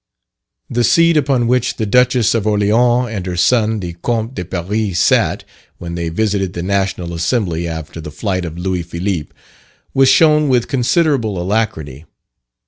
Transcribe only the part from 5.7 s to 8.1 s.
when they visited the National Assembly after the